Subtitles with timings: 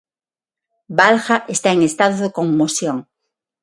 [0.99, 2.97] Valga está en estado de conmoción.